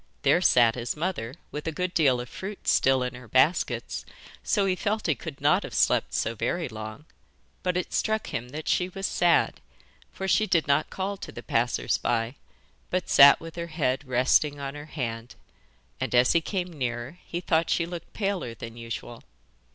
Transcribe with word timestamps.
There 0.23 0.41
sat 0.41 0.73
his 0.73 0.95
mother, 0.97 1.35
with 1.51 1.67
a 1.67 1.71
good 1.71 1.93
deal 1.93 2.19
of 2.19 2.27
fruit 2.27 2.67
still 2.67 3.03
in 3.03 3.13
her 3.13 3.27
baskets, 3.27 4.03
so 4.41 4.65
he 4.65 4.75
felt 4.75 5.05
he 5.05 5.13
could 5.13 5.39
not 5.39 5.61
have 5.61 5.75
slept 5.75 6.15
so 6.15 6.33
very 6.33 6.67
long, 6.67 7.05
but 7.61 7.77
it 7.77 7.93
struck 7.93 8.33
him 8.33 8.49
that 8.49 8.67
she 8.67 8.89
was 8.89 9.05
sad, 9.05 9.61
for 10.11 10.27
she 10.27 10.47
did 10.47 10.67
not 10.67 10.89
call 10.89 11.17
to 11.17 11.31
the 11.31 11.43
passers 11.43 11.99
by, 11.99 12.33
but 12.89 13.09
sat 13.09 13.39
with 13.39 13.55
her 13.55 13.67
head 13.67 14.03
resting 14.07 14.59
on 14.59 14.73
her 14.73 14.85
hand, 14.85 15.35
and 15.99 16.15
as 16.15 16.31
he 16.33 16.41
came 16.41 16.73
nearer 16.73 17.19
he 17.23 17.39
thought 17.39 17.69
she 17.69 17.85
looked 17.85 18.11
paler 18.11 18.55
than 18.55 18.75
usual. 18.77 19.23